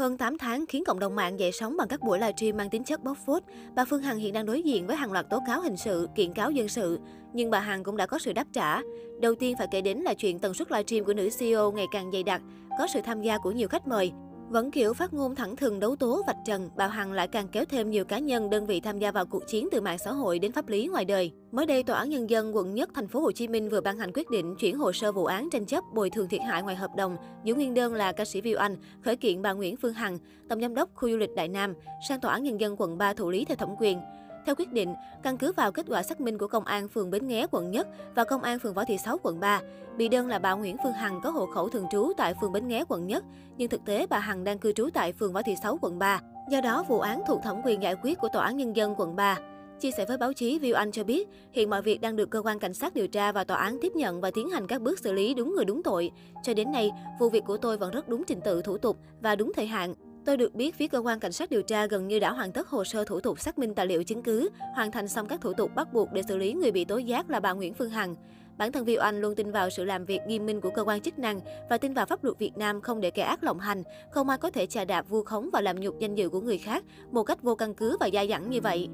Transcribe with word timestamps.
Hơn 0.00 0.16
8 0.16 0.38
tháng 0.38 0.66
khiến 0.66 0.84
cộng 0.86 0.98
đồng 0.98 1.16
mạng 1.16 1.38
dậy 1.38 1.52
sóng 1.52 1.76
bằng 1.76 1.88
các 1.88 2.00
buổi 2.00 2.18
livestream 2.18 2.56
mang 2.56 2.70
tính 2.70 2.84
chất 2.84 3.04
bóc 3.04 3.16
phốt, 3.26 3.42
bà 3.74 3.84
Phương 3.84 4.02
Hằng 4.02 4.18
hiện 4.18 4.32
đang 4.32 4.46
đối 4.46 4.62
diện 4.62 4.86
với 4.86 4.96
hàng 4.96 5.12
loạt 5.12 5.30
tố 5.30 5.38
cáo 5.46 5.60
hình 5.60 5.76
sự, 5.76 6.08
kiện 6.14 6.32
cáo 6.32 6.50
dân 6.50 6.68
sự. 6.68 6.98
Nhưng 7.32 7.50
bà 7.50 7.60
Hằng 7.60 7.84
cũng 7.84 7.96
đã 7.96 8.06
có 8.06 8.18
sự 8.18 8.32
đáp 8.32 8.46
trả. 8.52 8.80
Đầu 9.20 9.34
tiên 9.34 9.56
phải 9.58 9.66
kể 9.70 9.80
đến 9.80 9.98
là 9.98 10.14
chuyện 10.14 10.38
tần 10.38 10.54
suất 10.54 10.72
livestream 10.72 11.04
của 11.04 11.14
nữ 11.14 11.28
CEO 11.38 11.72
ngày 11.72 11.86
càng 11.92 12.12
dày 12.12 12.22
đặc, 12.22 12.42
có 12.78 12.86
sự 12.94 13.00
tham 13.04 13.22
gia 13.22 13.38
của 13.38 13.50
nhiều 13.50 13.68
khách 13.68 13.86
mời. 13.86 14.12
Vẫn 14.50 14.70
kiểu 14.70 14.94
phát 14.94 15.14
ngôn 15.14 15.34
thẳng 15.34 15.56
thừng 15.56 15.80
đấu 15.80 15.96
tố 15.96 16.22
vạch 16.26 16.36
trần, 16.44 16.70
bà 16.76 16.86
Hằng 16.86 17.12
lại 17.12 17.28
càng 17.28 17.48
kéo 17.48 17.64
thêm 17.64 17.90
nhiều 17.90 18.04
cá 18.04 18.18
nhân 18.18 18.50
đơn 18.50 18.66
vị 18.66 18.80
tham 18.80 18.98
gia 18.98 19.12
vào 19.12 19.26
cuộc 19.26 19.46
chiến 19.46 19.68
từ 19.72 19.80
mạng 19.80 19.98
xã 19.98 20.12
hội 20.12 20.38
đến 20.38 20.52
pháp 20.52 20.68
lý 20.68 20.86
ngoài 20.86 21.04
đời. 21.04 21.32
Mới 21.52 21.66
đây, 21.66 21.82
Tòa 21.82 21.98
án 21.98 22.10
Nhân 22.10 22.30
dân 22.30 22.56
quận 22.56 22.74
Nhất 22.74 22.90
thành 22.94 23.08
phố 23.08 23.20
Hồ 23.20 23.32
Chí 23.32 23.48
Minh 23.48 23.68
vừa 23.68 23.80
ban 23.80 23.98
hành 23.98 24.10
quyết 24.14 24.30
định 24.30 24.54
chuyển 24.56 24.78
hồ 24.78 24.92
sơ 24.92 25.12
vụ 25.12 25.24
án 25.24 25.48
tranh 25.50 25.66
chấp 25.66 25.84
bồi 25.94 26.10
thường 26.10 26.28
thiệt 26.28 26.40
hại 26.40 26.62
ngoài 26.62 26.76
hợp 26.76 26.90
đồng 26.96 27.16
giữa 27.44 27.54
nguyên 27.54 27.74
đơn 27.74 27.94
là 27.94 28.12
ca 28.12 28.24
sĩ 28.24 28.40
Viu 28.40 28.58
Anh 28.58 28.76
khởi 29.04 29.16
kiện 29.16 29.42
bà 29.42 29.52
Nguyễn 29.52 29.76
Phương 29.76 29.94
Hằng, 29.94 30.18
tổng 30.48 30.60
giám 30.60 30.74
đốc 30.74 30.90
khu 30.94 31.10
du 31.10 31.16
lịch 31.16 31.34
Đại 31.36 31.48
Nam 31.48 31.74
sang 32.08 32.20
Tòa 32.20 32.32
án 32.32 32.42
Nhân 32.42 32.60
dân 32.60 32.74
quận 32.78 32.98
3 32.98 33.12
thụ 33.12 33.30
lý 33.30 33.44
theo 33.44 33.56
thẩm 33.56 33.68
quyền. 33.78 33.98
Theo 34.46 34.54
quyết 34.54 34.72
định, 34.72 34.94
căn 35.22 35.38
cứ 35.38 35.52
vào 35.52 35.72
kết 35.72 35.86
quả 35.88 36.02
xác 36.02 36.20
minh 36.20 36.38
của 36.38 36.48
Công 36.48 36.64
an 36.64 36.88
phường 36.88 37.10
Bến 37.10 37.26
Nghé 37.26 37.46
quận 37.50 37.70
Nhất 37.70 37.88
và 38.14 38.24
Công 38.24 38.42
an 38.42 38.58
phường 38.58 38.74
Võ 38.74 38.84
Thị 38.84 38.98
Sáu 39.04 39.18
quận 39.22 39.40
3, 39.40 39.60
bị 39.96 40.08
đơn 40.08 40.28
là 40.28 40.38
bà 40.38 40.52
Nguyễn 40.52 40.76
Phương 40.82 40.92
Hằng 40.92 41.20
có 41.22 41.30
hộ 41.30 41.46
khẩu 41.46 41.68
thường 41.68 41.86
trú 41.90 42.12
tại 42.16 42.34
phường 42.40 42.52
Bến 42.52 42.68
Nghé 42.68 42.84
quận 42.88 43.06
Nhất, 43.06 43.24
nhưng 43.56 43.68
thực 43.68 43.84
tế 43.84 44.06
bà 44.06 44.18
Hằng 44.18 44.44
đang 44.44 44.58
cư 44.58 44.72
trú 44.72 44.88
tại 44.94 45.12
phường 45.12 45.32
Võ 45.32 45.42
Thị 45.42 45.54
Sáu 45.62 45.78
quận 45.82 45.98
3. 45.98 46.20
Do 46.50 46.60
đó, 46.60 46.84
vụ 46.88 47.00
án 47.00 47.22
thuộc 47.26 47.42
thẩm 47.42 47.56
quyền 47.64 47.82
giải 47.82 47.94
quyết 48.02 48.18
của 48.18 48.28
Tòa 48.32 48.44
án 48.44 48.56
Nhân 48.56 48.76
dân 48.76 48.94
quận 48.96 49.16
3. 49.16 49.38
Chia 49.80 49.90
sẻ 49.90 50.04
với 50.04 50.18
báo 50.18 50.32
chí, 50.32 50.58
Viu 50.58 50.74
Anh 50.74 50.92
cho 50.92 51.04
biết, 51.04 51.28
hiện 51.52 51.70
mọi 51.70 51.82
việc 51.82 52.00
đang 52.00 52.16
được 52.16 52.30
cơ 52.30 52.42
quan 52.44 52.58
cảnh 52.58 52.74
sát 52.74 52.94
điều 52.94 53.08
tra 53.08 53.32
và 53.32 53.44
tòa 53.44 53.56
án 53.56 53.78
tiếp 53.82 53.92
nhận 53.96 54.20
và 54.20 54.30
tiến 54.30 54.50
hành 54.50 54.66
các 54.66 54.82
bước 54.82 54.98
xử 54.98 55.12
lý 55.12 55.34
đúng 55.34 55.54
người 55.54 55.64
đúng 55.64 55.82
tội. 55.82 56.10
Cho 56.42 56.54
đến 56.54 56.72
nay, 56.72 56.90
vụ 57.20 57.28
việc 57.28 57.44
của 57.46 57.56
tôi 57.56 57.76
vẫn 57.76 57.90
rất 57.90 58.08
đúng 58.08 58.24
trình 58.24 58.40
tự 58.44 58.62
thủ 58.62 58.78
tục 58.78 58.96
và 59.20 59.36
đúng 59.36 59.52
thời 59.56 59.66
hạn. 59.66 59.94
Tôi 60.30 60.36
được 60.36 60.54
biết 60.54 60.74
phía 60.74 60.86
cơ 60.86 60.98
quan 60.98 61.20
cảnh 61.20 61.32
sát 61.32 61.50
điều 61.50 61.62
tra 61.62 61.86
gần 61.86 62.08
như 62.08 62.18
đã 62.18 62.32
hoàn 62.32 62.52
tất 62.52 62.68
hồ 62.68 62.84
sơ 62.84 63.04
thủ 63.04 63.20
tục 63.20 63.40
xác 63.40 63.58
minh 63.58 63.74
tài 63.74 63.86
liệu 63.86 64.04
chứng 64.04 64.22
cứ, 64.22 64.48
hoàn 64.74 64.92
thành 64.92 65.08
xong 65.08 65.28
các 65.28 65.40
thủ 65.40 65.52
tục 65.52 65.70
bắt 65.74 65.92
buộc 65.92 66.12
để 66.12 66.22
xử 66.28 66.36
lý 66.36 66.52
người 66.52 66.72
bị 66.72 66.84
tố 66.84 66.98
giác 66.98 67.30
là 67.30 67.40
bà 67.40 67.52
Nguyễn 67.52 67.74
Phương 67.74 67.90
Hằng. 67.90 68.16
Bản 68.56 68.72
thân 68.72 68.84
Viu 68.84 69.00
Anh 69.00 69.20
luôn 69.20 69.34
tin 69.34 69.50
vào 69.50 69.70
sự 69.70 69.84
làm 69.84 70.04
việc 70.04 70.20
nghiêm 70.26 70.46
minh 70.46 70.60
của 70.60 70.70
cơ 70.70 70.84
quan 70.84 71.00
chức 71.00 71.18
năng 71.18 71.40
và 71.70 71.78
tin 71.78 71.94
vào 71.94 72.06
pháp 72.06 72.24
luật 72.24 72.38
Việt 72.38 72.56
Nam 72.56 72.80
không 72.80 73.00
để 73.00 73.10
kẻ 73.10 73.22
ác 73.22 73.44
lộng 73.44 73.58
hành, 73.58 73.82
không 74.10 74.28
ai 74.28 74.38
có 74.38 74.50
thể 74.50 74.66
chà 74.66 74.84
đạp 74.84 75.08
vu 75.08 75.22
khống 75.22 75.50
và 75.52 75.60
làm 75.60 75.80
nhục 75.80 75.98
danh 75.98 76.14
dự 76.14 76.28
của 76.28 76.40
người 76.40 76.58
khác 76.58 76.84
một 77.10 77.22
cách 77.22 77.42
vô 77.42 77.54
căn 77.54 77.74
cứ 77.74 77.96
và 78.00 78.08
dai 78.12 78.28
dẳng 78.28 78.50
như 78.50 78.60
vậy. 78.60 78.88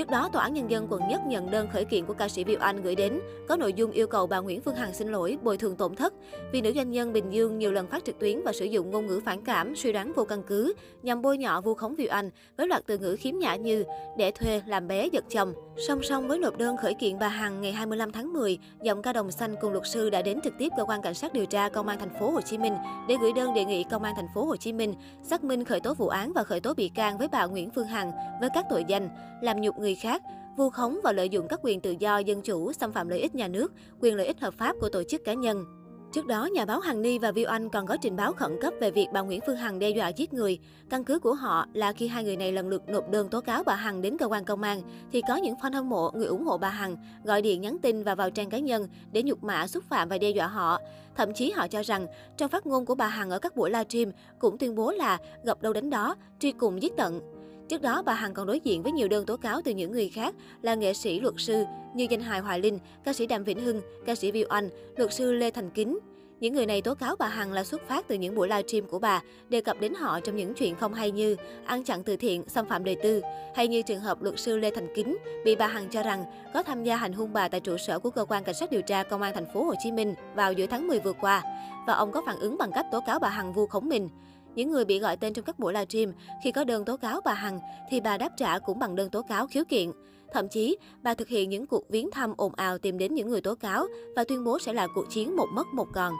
Trước 0.00 0.10
đó, 0.10 0.28
Tòa 0.32 0.42
án 0.42 0.54
Nhân 0.54 0.70
dân 0.70 0.86
quận 0.90 1.08
Nhất 1.08 1.20
nhận 1.26 1.50
đơn 1.50 1.68
khởi 1.72 1.84
kiện 1.84 2.06
của 2.06 2.14
ca 2.14 2.28
sĩ 2.28 2.44
Viu 2.44 2.58
Anh 2.60 2.82
gửi 2.82 2.94
đến, 2.94 3.20
có 3.48 3.56
nội 3.56 3.72
dung 3.72 3.90
yêu 3.90 4.06
cầu 4.06 4.26
bà 4.26 4.38
Nguyễn 4.38 4.60
Phương 4.60 4.74
Hằng 4.74 4.94
xin 4.94 5.08
lỗi, 5.08 5.38
bồi 5.42 5.56
thường 5.56 5.76
tổn 5.76 5.94
thất 5.94 6.14
vì 6.52 6.60
nữ 6.60 6.72
doanh 6.74 6.90
nhân 6.90 7.12
Bình 7.12 7.32
Dương 7.32 7.58
nhiều 7.58 7.72
lần 7.72 7.86
phát 7.86 8.04
trực 8.04 8.18
tuyến 8.18 8.42
và 8.44 8.52
sử 8.52 8.64
dụng 8.64 8.90
ngôn 8.90 9.06
ngữ 9.06 9.20
phản 9.24 9.44
cảm, 9.44 9.76
suy 9.76 9.92
đoán 9.92 10.12
vô 10.12 10.24
căn 10.24 10.42
cứ, 10.42 10.74
nhằm 11.02 11.22
bôi 11.22 11.38
nhọ 11.38 11.60
vu 11.60 11.74
khống 11.74 11.94
Viu 11.94 12.08
Anh 12.10 12.30
với 12.56 12.66
loạt 12.66 12.82
từ 12.86 12.98
ngữ 12.98 13.16
khiếm 13.20 13.34
nhã 13.38 13.54
như 13.54 13.84
để 14.18 14.30
thuê, 14.30 14.62
làm 14.66 14.88
bé, 14.88 15.06
giật 15.06 15.24
chồng. 15.28 15.54
Song 15.88 16.02
song 16.02 16.28
với 16.28 16.38
nộp 16.38 16.58
đơn 16.58 16.76
khởi 16.76 16.94
kiện 16.94 17.18
bà 17.18 17.28
Hằng 17.28 17.60
ngày 17.60 17.72
25 17.72 18.12
tháng 18.12 18.32
10, 18.32 18.58
giọng 18.82 19.02
ca 19.02 19.12
đồng 19.12 19.30
xanh 19.30 19.54
cùng 19.60 19.72
luật 19.72 19.86
sư 19.86 20.10
đã 20.10 20.22
đến 20.22 20.40
trực 20.40 20.52
tiếp 20.58 20.68
cơ 20.76 20.84
quan 20.84 21.02
cảnh 21.02 21.14
sát 21.14 21.32
điều 21.32 21.46
tra 21.46 21.68
công 21.68 21.88
an 21.88 21.98
thành 21.98 22.18
phố 22.20 22.30
Hồ 22.30 22.40
Chí 22.40 22.58
Minh 22.58 22.74
để 23.08 23.16
gửi 23.20 23.32
đơn 23.32 23.54
đề 23.54 23.64
nghị 23.64 23.84
công 23.90 24.02
an 24.02 24.14
thành 24.16 24.28
phố 24.34 24.44
Hồ 24.44 24.56
Chí 24.56 24.72
Minh 24.72 24.94
xác 25.22 25.44
minh 25.44 25.64
khởi 25.64 25.80
tố 25.80 25.94
vụ 25.94 26.08
án 26.08 26.32
và 26.32 26.44
khởi 26.44 26.60
tố 26.60 26.74
bị 26.74 26.88
can 26.88 27.18
với 27.18 27.28
bà 27.28 27.46
Nguyễn 27.46 27.70
Phương 27.70 27.86
Hằng 27.86 28.12
với 28.40 28.50
các 28.54 28.66
tội 28.70 28.84
danh 28.88 29.08
làm 29.42 29.60
nhục 29.60 29.78
người 29.78 29.89
người 29.90 29.96
khác, 29.96 30.22
vu 30.56 30.70
khống 30.70 31.00
và 31.04 31.12
lợi 31.12 31.28
dụng 31.28 31.48
các 31.48 31.60
quyền 31.62 31.80
tự 31.80 31.94
do 31.98 32.18
dân 32.18 32.42
chủ, 32.42 32.72
xâm 32.72 32.92
phạm 32.92 33.08
lợi 33.08 33.20
ích 33.20 33.34
nhà 33.34 33.48
nước, 33.48 33.72
quyền 34.00 34.16
lợi 34.16 34.26
ích 34.26 34.40
hợp 34.40 34.54
pháp 34.54 34.76
của 34.80 34.88
tổ 34.88 35.02
chức 35.02 35.24
cá 35.24 35.34
nhân. 35.34 35.64
Trước 36.12 36.26
đó, 36.26 36.48
nhà 36.52 36.64
báo 36.64 36.80
Hằng 36.80 37.02
Ni 37.02 37.18
và 37.18 37.32
Viu 37.32 37.48
Anh 37.48 37.68
còn 37.68 37.86
có 37.86 37.96
trình 38.02 38.16
báo 38.16 38.32
khẩn 38.32 38.58
cấp 38.60 38.74
về 38.80 38.90
việc 38.90 39.06
bà 39.12 39.20
Nguyễn 39.20 39.40
Phương 39.46 39.56
Hằng 39.56 39.78
đe 39.78 39.90
dọa 39.90 40.08
giết 40.08 40.32
người. 40.32 40.58
Căn 40.90 41.04
cứ 41.04 41.18
của 41.18 41.34
họ 41.34 41.66
là 41.72 41.92
khi 41.92 42.08
hai 42.08 42.24
người 42.24 42.36
này 42.36 42.52
lần 42.52 42.68
lượt 42.68 42.88
nộp 42.88 43.10
đơn 43.10 43.28
tố 43.28 43.40
cáo 43.40 43.64
bà 43.64 43.74
Hằng 43.74 44.02
đến 44.02 44.16
cơ 44.18 44.26
quan 44.26 44.44
công 44.44 44.62
an, 44.62 44.82
thì 45.12 45.22
có 45.28 45.36
những 45.36 45.54
fan 45.54 45.72
hâm 45.72 45.88
mộ, 45.88 46.10
người 46.14 46.26
ủng 46.26 46.44
hộ 46.44 46.58
bà 46.58 46.68
Hằng 46.68 46.96
gọi 47.24 47.42
điện 47.42 47.60
nhắn 47.60 47.76
tin 47.82 48.02
và 48.02 48.14
vào 48.14 48.30
trang 48.30 48.50
cá 48.50 48.58
nhân 48.58 48.88
để 49.12 49.22
nhục 49.22 49.44
mạ, 49.44 49.66
xúc 49.66 49.84
phạm 49.88 50.08
và 50.08 50.18
đe 50.18 50.30
dọa 50.30 50.46
họ. 50.46 50.78
Thậm 51.16 51.32
chí 51.34 51.50
họ 51.50 51.68
cho 51.68 51.82
rằng, 51.82 52.06
trong 52.36 52.50
phát 52.50 52.66
ngôn 52.66 52.86
của 52.86 52.94
bà 52.94 53.06
Hằng 53.06 53.30
ở 53.30 53.38
các 53.38 53.56
buổi 53.56 53.70
livestream 53.70 54.12
cũng 54.38 54.58
tuyên 54.58 54.74
bố 54.74 54.90
là 54.90 55.18
gặp 55.44 55.62
đâu 55.62 55.72
đánh 55.72 55.90
đó, 55.90 56.16
truy 56.40 56.52
cùng 56.52 56.82
giết 56.82 56.92
tận. 56.96 57.39
Trước 57.70 57.82
đó, 57.82 58.02
bà 58.02 58.14
Hằng 58.14 58.34
còn 58.34 58.46
đối 58.46 58.60
diện 58.60 58.82
với 58.82 58.92
nhiều 58.92 59.08
đơn 59.08 59.26
tố 59.26 59.36
cáo 59.36 59.60
từ 59.64 59.72
những 59.72 59.92
người 59.92 60.08
khác 60.08 60.34
là 60.62 60.74
nghệ 60.74 60.94
sĩ, 60.94 61.20
luật 61.20 61.34
sư 61.38 61.64
như 61.94 62.06
danh 62.10 62.20
hài 62.20 62.40
Hoài 62.40 62.60
Linh, 62.60 62.78
ca 63.04 63.12
sĩ 63.12 63.26
Đàm 63.26 63.44
Vĩnh 63.44 63.60
Hưng, 63.60 63.80
ca 64.06 64.14
sĩ 64.14 64.30
Viu 64.30 64.46
Anh, 64.48 64.68
luật 64.96 65.12
sư 65.12 65.32
Lê 65.32 65.50
Thành 65.50 65.70
Kính. 65.70 65.98
Những 66.40 66.54
người 66.54 66.66
này 66.66 66.82
tố 66.82 66.94
cáo 66.94 67.16
bà 67.18 67.28
Hằng 67.28 67.52
là 67.52 67.64
xuất 67.64 67.88
phát 67.88 68.08
từ 68.08 68.14
những 68.14 68.34
buổi 68.34 68.48
livestream 68.48 68.86
của 68.86 68.98
bà, 68.98 69.22
đề 69.48 69.60
cập 69.60 69.80
đến 69.80 69.94
họ 69.94 70.20
trong 70.20 70.36
những 70.36 70.54
chuyện 70.54 70.76
không 70.76 70.94
hay 70.94 71.10
như 71.10 71.36
ăn 71.64 71.84
chặn 71.84 72.02
từ 72.02 72.16
thiện, 72.16 72.44
xâm 72.48 72.66
phạm 72.66 72.84
đời 72.84 72.96
tư, 73.02 73.22
hay 73.54 73.68
như 73.68 73.82
trường 73.82 74.00
hợp 74.00 74.22
luật 74.22 74.38
sư 74.38 74.58
Lê 74.58 74.70
Thành 74.70 74.88
Kính 74.94 75.16
bị 75.44 75.56
bà 75.56 75.66
Hằng 75.66 75.88
cho 75.90 76.02
rằng 76.02 76.24
có 76.54 76.62
tham 76.62 76.84
gia 76.84 76.96
hành 76.96 77.12
hung 77.12 77.32
bà 77.32 77.48
tại 77.48 77.60
trụ 77.60 77.76
sở 77.76 77.98
của 77.98 78.10
cơ 78.10 78.24
quan 78.24 78.44
cảnh 78.44 78.54
sát 78.54 78.70
điều 78.70 78.82
tra 78.82 79.02
công 79.02 79.22
an 79.22 79.34
thành 79.34 79.52
phố 79.54 79.64
Hồ 79.64 79.74
Chí 79.82 79.92
Minh 79.92 80.14
vào 80.34 80.52
giữa 80.52 80.66
tháng 80.66 80.88
10 80.88 80.98
vừa 80.98 81.12
qua 81.12 81.42
và 81.86 81.94
ông 81.94 82.12
có 82.12 82.22
phản 82.26 82.38
ứng 82.38 82.58
bằng 82.58 82.72
cách 82.72 82.86
tố 82.92 83.00
cáo 83.06 83.18
bà 83.18 83.28
Hằng 83.28 83.52
vu 83.52 83.66
khống 83.66 83.88
mình. 83.88 84.08
Những 84.54 84.70
người 84.70 84.84
bị 84.84 84.98
gọi 84.98 85.16
tên 85.16 85.32
trong 85.32 85.44
các 85.44 85.58
buổi 85.58 85.72
livestream, 85.72 86.12
khi 86.44 86.52
có 86.52 86.64
đơn 86.64 86.84
tố 86.84 86.96
cáo 86.96 87.20
bà 87.24 87.34
Hằng, 87.34 87.60
thì 87.90 88.00
bà 88.00 88.18
đáp 88.18 88.32
trả 88.36 88.58
cũng 88.58 88.78
bằng 88.78 88.96
đơn 88.96 89.10
tố 89.10 89.22
cáo 89.22 89.46
khiếu 89.46 89.64
kiện. 89.68 89.90
Thậm 90.32 90.48
chí, 90.48 90.76
bà 91.02 91.14
thực 91.14 91.28
hiện 91.28 91.50
những 91.50 91.66
cuộc 91.66 91.90
viếng 91.90 92.10
thăm 92.10 92.34
ồn 92.36 92.54
ào 92.54 92.78
tìm 92.78 92.98
đến 92.98 93.14
những 93.14 93.28
người 93.28 93.40
tố 93.40 93.54
cáo 93.54 93.86
và 94.16 94.24
tuyên 94.24 94.44
bố 94.44 94.58
sẽ 94.58 94.72
là 94.72 94.86
cuộc 94.94 95.10
chiến 95.10 95.36
một 95.36 95.46
mất 95.54 95.66
một 95.74 95.86
còn. 95.92 96.14